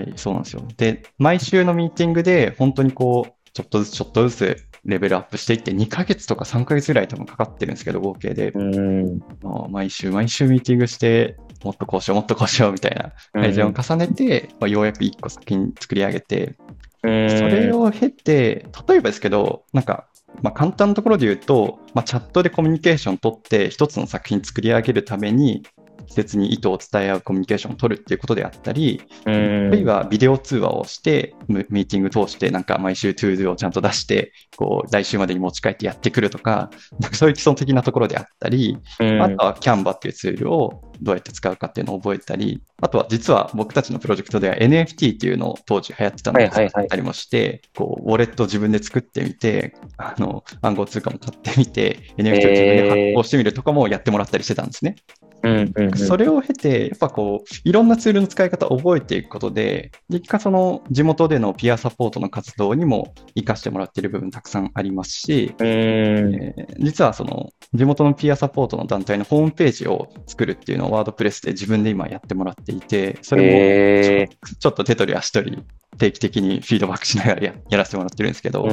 [0.00, 0.62] い、そうなんですよ。
[0.76, 8.52] で、毎週のミーティングで本当にこう、ちょっとずつちょっとずつレベルアップしていって、2ヶ月とか3ヶ月ぐらい多分かかってるんですけど、合計で。
[8.52, 9.18] うん。
[9.42, 16.56] もう毎週毎週ミーティングして、もっとこうしよう、もっとこうしようみたいな改善を重ねて、まあ、ようやく1個作品作り上げて、
[17.02, 20.06] うんそれを経て、例えばですけど、なんか、
[20.42, 25.62] まあ、簡単なところで言うと、まあ、チャットでコミュニケーション取って、一つの作品作り上げるために、
[26.10, 29.32] 施設に意図を伝え合うコミュニケーションを取るっていうことであったり、うん。
[29.32, 29.36] あ
[29.70, 39.22] るいはビデオ通話をして、ミミーティング通して、なんか毎週 ToDo をちゃんと出して、こう、来週までに持ち帰ってやってくるとか、なんかそういう基礎的なところであったり、うん。
[39.22, 54.96] あとは Canva っていうツールをどうやって使うかっていうのを覚えたり、あとは実は僕たちのプロジェクトでは NFT っていうのを当時流行ってたので使ったりもして、こう、ウォレットを自分で作ってみて、あの、暗号通貨も買ってみて、NFT を自分で発行してみるとかもやってもらったりしてたんですね。
[55.42, 55.96] うんうんうん。
[55.96, 65.66] それを経て、やっぱこう、いろんなツールの使い方を覚えていくことで、結果その地元でのピアサポートの活動にも活かしてもらっている部分たくさんありますし、うん。
[65.66, 75.62] えー実はその地元のピアサポートの団体のホームページを作るっていうのをワードプレスで自分で今やってもらっていて、それもへちょちょっと手取り足取り
[75.98, 78.66] 定期的にフィードバックしながらややらせてもらってるんですけど、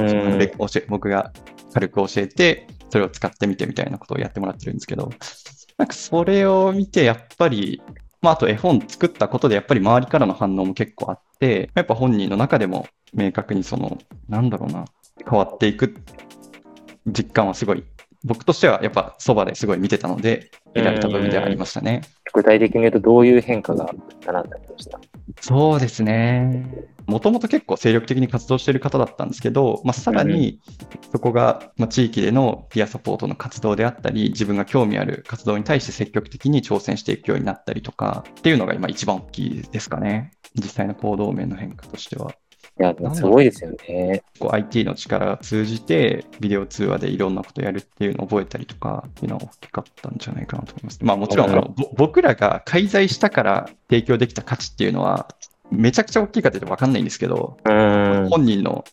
[0.87, 1.31] 僕が
[1.73, 5.11] 軽く教えて、それを使ってみてみたいなことをやってもらってるんですけど、
[5.79, 7.81] なんかそれを見てやっぱり、
[8.21, 14.85] まあ、あと絵本作ったことでやっぱり周りからの反応も結構あって、やっぱ本人の中でも明確にその、なんだろうな、
[15.29, 15.95] 変わっていく
[17.05, 17.83] 実感はすごい、
[18.27, 22.01] 僕としてはやっぱそばですごい見てたので、見られた部分ではありましたね。
[22.33, 23.89] 具体的に言うとどういう変化が
[24.25, 24.99] 並んだりました
[25.41, 26.87] そうですね。
[27.07, 30.59] もともと結構精力的に活動している方だったんですけど、まあ、さらに
[31.11, 40.31] そこが、まあ、地域でのピアサポートの活動であったり、自分が興味ある活動に対して積極的に挑戦していくようになったりとかっていうのが今一番大きいですかね。
[40.55, 42.33] 実際の行動面の変化としては。
[42.79, 44.23] いや、すごいですよね。
[44.39, 50.99] こう IT の力が通じて、ビデオ通話でいろんなことやるっていうのを覚えたりとかっていうのは大きかったんじゃないかなと思います。
[51.01, 55.27] まあもちろんあの、ぼ僕らが介在したから提供できた価値っていうのは、
[55.71, 58.29] めちゃくちゃ大きいかというと分かんないんですけど、うん。
[58.29, 58.85] 本人の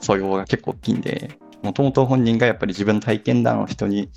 [0.00, 1.30] 素養が結構大きいんで、
[1.62, 4.10] もともと本人がやっぱり自分の体験談を人に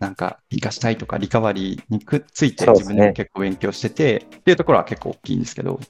[0.00, 5.80] なんか活かしたいとか、リカバリーにくっついて自分でも結構勉強してて、っていうところは結構大きいんですけど、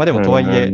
[0.00, 0.72] まあでもとはいえ、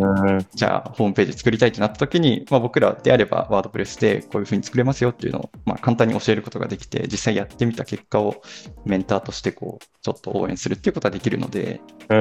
[0.54, 8.40] じゃあホームページ作りたいってなった時に、まあ、僕らであればワードプレスでこういうふうに作れますよっていうのを、まあ、簡単に教えることができて、実際やってみた結果を
[8.84, 12.14] メンターとしてこう、ちょっと応援するっていうことができるので、そ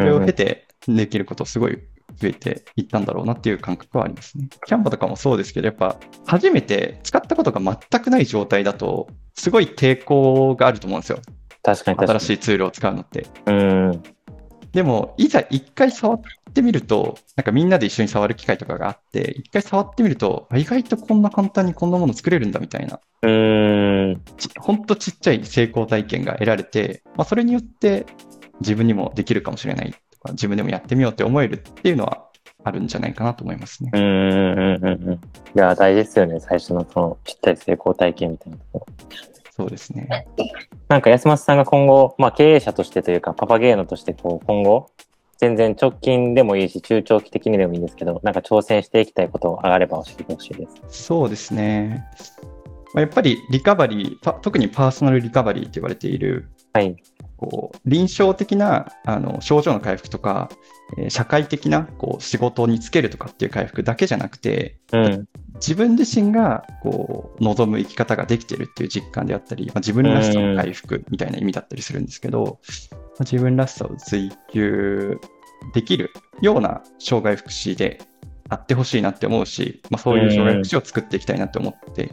[0.00, 1.78] れを経てできることすごい
[2.16, 4.48] 増えていったんだろうなっていう感覚はありますね。
[4.66, 11.20] キャンバとかもそうですけど、やっぱ初めて使ったことが全くない状態だと、すごい抵抗があると思うんですよ。
[11.62, 12.20] 確かに確かに。
[12.20, 13.26] 新しいツールを使うのって。
[13.46, 14.02] うん。
[14.72, 16.20] でも、いざ一回触っ
[16.52, 24.22] てみると、なんかみんなで一緒に触る機会とかがあって、一回触ってみると、あ意外とこんな簡単にこんなもの作れるんだみたいな、うん。
[24.36, 28.06] ちほんとちっちゃい成功体験が得られて、まあ、それによって
[28.60, 32.28] 自分にもできるかもしれないとか、自分でもやってみようって思えるっていうのは
[32.64, 33.98] あるんじゃないかなと思いますねう。
[33.98, 35.14] んうんうんうん。
[35.14, 35.18] い
[35.54, 36.40] や、大事ですよね。
[36.40, 38.86] 最初のそのちっちゃい成功体験みたいなところ。
[39.58, 40.08] そうですね。
[40.86, 44.92] なんか安松さんが今後、まあ経営者としてというか、パパゲーノとしてこう今後、
[45.38, 51.06] 全然直近でもいいし、中長期的にでもいいんですけど、なんか挑戦していきたいことがあれば教えてほしいです。
[51.06, 52.06] そうですね。
[52.94, 56.96] まあやっぱりリカバリー、パ特にパーソナルリカバリーと言われているはい。
[57.38, 60.50] こう臨床的なあの症状の回復とか、
[60.98, 65.28] えー社会的なこう仕事に就けるとかっていう回復だけじゃなくて、うん。
[65.54, 75.20] 自分自身がこう望む生き方ができてるっていう実感であったり、まあ、自分らしさの回復みたいな意味だったりするんですけど、まあ自分らしさを追求
[75.74, 78.00] できるような障害福祉で
[78.48, 82.12] あってほしいなって思うし、まあ、そういう障害福祉を作っていきたいなって思って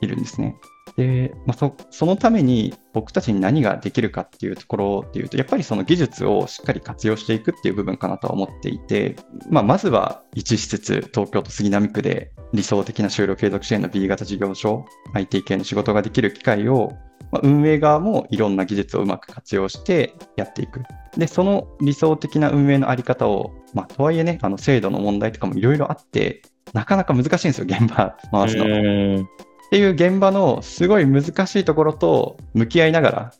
[0.00, 0.56] いるんですね。
[0.96, 9.16] で、まあ、そそのために僕たちに何ができるかっていうところっていうと、やっぱりその技術をしっかり活用していくっていう部分かなとは思っていて、
[9.50, 16.92] まあ、まずは一施設、東京都杉並区で理想的な就労継続支援の B 型事業所、IT 系の仕事ができる機会を、
[17.30, 20.82] まあ、運営側もいろんな技術をうまく活用してやっていく。
[21.18, 26.40] で、その理想的な運営のあり方を、まあ、とはいえね、あの制度の問題とかもいろいろあって、
[26.72, 29.26] なかなか難しいんですよ、現場回すの。
[29.72, 29.78] うん。
[29.78, 33.32] っていう現場のすごい難しいところと向き合いながら、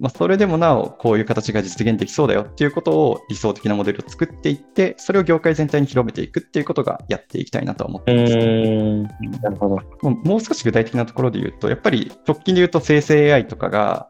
[0.00, 9.02] まあ、それでもなおこういう形が実現できそうだよっていうことを理想的なモデルを作っていって、それを業界全体に広めていくっていうことがやっていきたいなとは思ってうます、ん。
[9.42, 9.68] なるほ
[10.02, 10.10] ど。
[10.10, 14.08] もう少し具体的なところで言うと、やっぱり直近で言うと生成 AI とかが、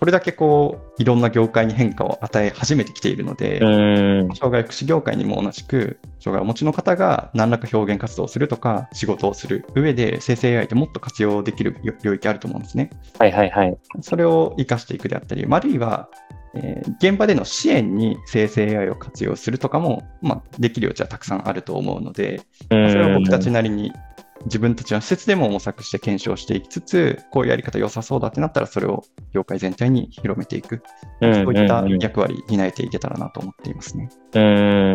[0.00, 4.34] これだけこういろんな業界に変化を与え始めてきているので、うん。
[4.34, 12.88] 障害福祉業界にも同じく、障害をお持ちの方が何らか表現活動をするとか、仕事をする上で、生成 AI ってもっと活用できる領域あると思うんですね。
[13.18, 13.76] はいはいはい。
[14.00, 16.08] それを活かしていくであったり、あるいは、
[16.54, 23.92] えー現場での支援に生成 AI を活用するとかも、まあ、できる余地はたくさんあると思うので、まあそれは僕たちなりに
[24.44, 30.82] 自分たちの施設でも模索して検証していきつつ、こういうやり方良さそうだってなったら、それを業界全体に広めていく、
[31.20, 34.08] うんそういったうんうん役割担えていけたらなと思っていますね。
[34.34, 34.40] う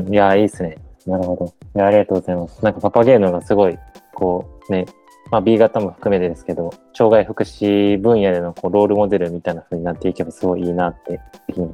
[0.09, 0.13] ん。
[0.13, 0.77] いや、いいですね。
[1.05, 1.45] なるほど。
[1.75, 2.63] いや、ありがとうございます。
[2.63, 3.77] なんかパパゲーノがすごい、
[4.13, 4.85] こうね、
[5.31, 11.19] まあ B 型も含めてですけど、障害福祉分野でのこうロールモデルみたいな風になっていけばすごいいいなって、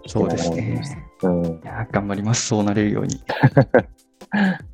[0.07, 0.49] そうです。
[0.51, 0.81] ね。
[1.23, 1.45] うん。
[1.45, 2.47] いやー頑張ります。
[2.47, 3.21] そうなれるように。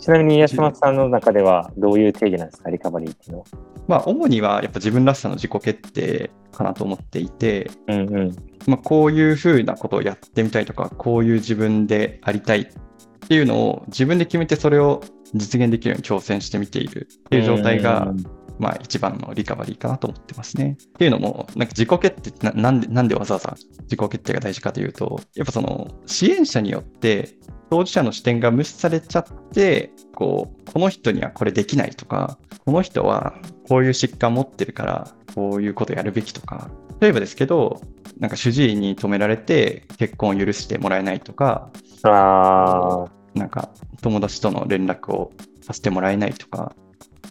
[0.00, 3.44] ちなみに安松さんの中ではどういう定義なんですか、リカバリーっていうのは。
[3.86, 8.36] まあ、主にはやっぱ自分らしさの自己決定かなと思っていて、うんうん。
[8.66, 12.66] まあ、こういうふうなことをやってみたいとか、こういう自分でありたいっ
[13.28, 15.02] ていうのを自分で決めてそれを
[15.34, 18.12] 実現できるように挑戦してみているっていう状態が、
[18.60, 20.76] まあ一番のリカバリーかなと思ってますね。
[20.80, 27.36] っていうのも、なんか自己決定ってななんでなんでわざわざ自己決定が大事かというと、やっぱその支援者によって
[27.70, 33.34] 当事者の視点が無視されちゃって、こう、この人にはこれできないとか、この人は
[33.68, 36.70] こういう疾患持ってるから、こういうことやるべきとか、
[37.00, 37.80] 例えばですけど、
[38.18, 41.70] なんか主治医に止められて結婚を許してもらえないとか、
[42.02, 43.70] ああ、なんか
[44.02, 46.74] 友達との連絡をさせてもらえないとか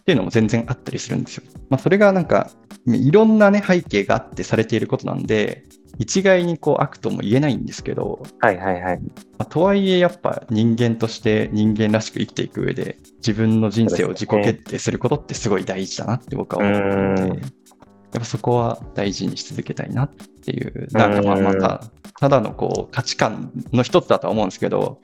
[0.00, 1.44] っていうのも全然あったりするんですよ。
[1.68, 2.50] まあ、それがなんか
[2.86, 5.64] いろんなね背景があってされていることなんで
[5.98, 9.00] 一概にこう悪とも言えないんですけど、はいはいはい。
[9.38, 17.50] まあとはいえやっぱ人間として人間らしく生きていく上で自分の人生を自己決定することってすごい大事だなって僕は思っているのうんで、やっ
[18.12, 21.84] ぱそこは大事にし続けたいなっていう、なんかまあまた
[22.18, 25.00] ただのこう価値観の一つだとは思うんですけど、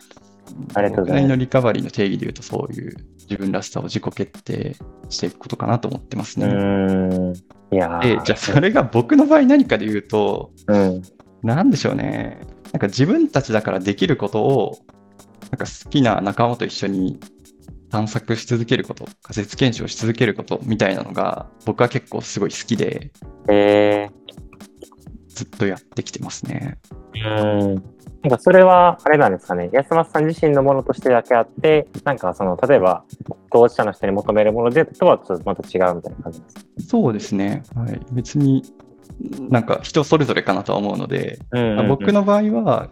[0.75, 2.97] ありがとうございますのリカバリーの定義で言うとそういう
[3.29, 4.77] 自分らしさを自己決定
[5.09, 7.33] していくことかなと思ってますうね。
[7.73, 11.03] いやじゃあそれが僕の場合何かで言うと、うん。
[11.43, 12.41] なんでしょうね。
[12.73, 14.79] なんか自分たちだからできることを、
[15.51, 17.21] なんか好きな仲間と一緒に
[17.91, 23.13] 探索し続けること、仮説検証し続けることみたいなのが、僕は結構すごい好きで、
[23.49, 24.09] え
[25.29, 26.79] ずっとやってきてますね。
[27.15, 27.96] うん。
[28.27, 33.05] なんかそれは、あれなんですかね、安松さん自身のものとしてだけあって、なんかその、例えば、
[33.53, 36.61] 当事者の人に求めるものでとはちょっとまた違うみたいな感じですか？
[36.89, 37.63] そうですね。
[37.77, 38.01] はい。
[38.11, 38.65] 別に、
[39.49, 42.91] なんか人それぞれかなとは思うので、うんうん僕の場合は、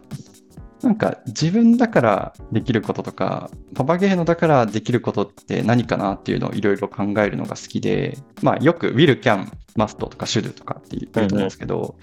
[0.81, 11.97] なんか自分だからできることとか、パパゲーノだからできることって何かなっていうのをいろいろ考えるのが好きで、まあよく will, can, must とか should とかって言うと思うんですけど、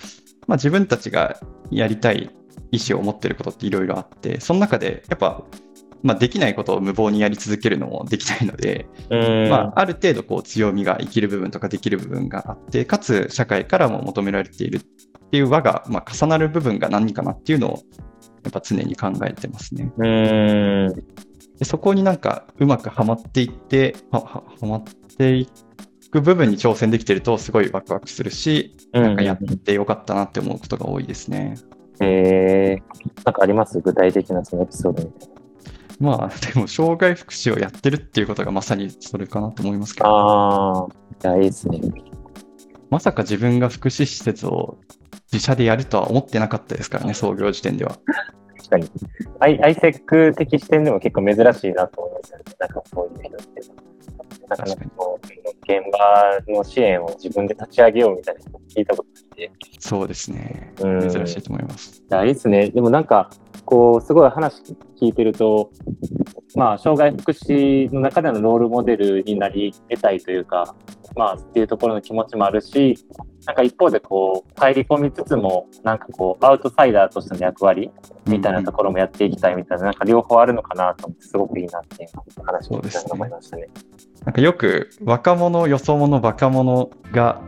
[0.46, 2.30] まあ自分たちがやりたい
[2.70, 5.44] 意思を持ってることっていろいろあって、その中でやっぱ、
[6.02, 9.48] まあ、できないことを無謀にやり続けるのもできないので、うん。
[9.48, 14.80] まあ、ある程度こう強みが生きる部分とかできる部分があって、かつ社会からも求められているっ
[15.30, 17.78] ていう輪が、まあ、重なる部分が何かなっていうのを
[18.42, 19.92] やっぱ常に考えてますね。
[19.96, 20.88] うん。
[21.58, 24.82] でそこになんかうまくはまっていって、はまっ
[25.16, 25.48] てい
[26.10, 31.54] く部分に挑戦できてるとすごいワクワクするし、なんかやってよかったなって思うことが多いですね。
[32.00, 33.80] えー、なんかあります？
[33.80, 35.34] 具体的なそのエピソードみたいな。
[36.00, 40.86] まあでも障害福祉をやってるっていうことがまさにそれかなと思いますけど、ああ、
[41.24, 41.80] いや、いいですね。
[42.90, 44.78] まさか自分が福祉施設を
[45.32, 47.98] 自社でやるとは思ってなかったですからね、創業時点では。
[48.56, 48.90] 確かに。
[49.38, 52.44] アイアイセック的視点でも結構珍しいなと思いますよね。
[52.58, 53.62] なんかそういう人って。
[54.48, 55.26] なかなかこう、
[55.62, 55.80] 現
[56.46, 59.50] 場の支援を自分で立ち上げようみたいなの聞いたことないんで。
[59.78, 60.72] そうですね。
[60.80, 62.02] うん珍しいと思います。
[62.10, 62.70] いや、いいですね。
[62.70, 63.30] でもなんか、
[63.64, 64.62] こう、すごい話
[65.00, 65.70] 聞いてると、
[66.54, 70.74] まあ、障害福祉の中でのロールモデルになり得たいというか、
[71.16, 72.96] まあ、っていうところの気持ちもあるし、
[73.46, 77.90] なんか一方でこう、入り込みつつも、なんかこう、アウトサイダーとしての役割
[78.26, 83.68] みたいなところもやっていきたいみたいな、なんか両方あるのかなと思って、すごくいいなっていう話を聞きながら思いましたね。
[84.24, 87.40] なんかよく若者、よそ者、バカ者が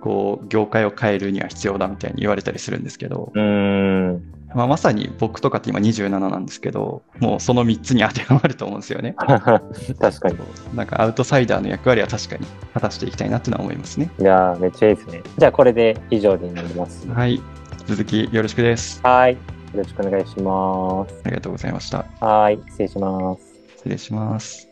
[0.00, 3.42] こう業界を変えるには必要だみたいに言われたりするんですけど、うー
[4.12, 4.22] ん。
[4.54, 9.14] まあ、まさに僕とかって今27なんですけど、もうその3つに当てはまると思うんですよね。
[9.18, 10.38] 確かに。
[10.74, 14.10] なんかアウトサイダーの役割は確かに果たしていきたいなっていうのは思いますね。
[14.18, 15.22] いやー、めっちゃいいですね。
[15.38, 17.08] じゃあ、これで以上になります。
[17.08, 17.40] はい。
[17.86, 19.00] 続きよろしくです。
[19.04, 19.34] はい。
[19.34, 19.38] よ
[19.74, 21.20] ろしくお願いします。
[21.24, 22.04] ありがとうございました。
[22.20, 22.58] はい。
[22.70, 23.42] 失礼します。
[23.76, 24.69] 失礼します。